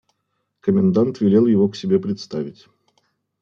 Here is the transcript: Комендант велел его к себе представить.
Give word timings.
Комендант 0.61 1.19
велел 1.21 1.45
его 1.45 1.69
к 1.69 1.75
себе 1.75 1.99
представить. 1.99 2.65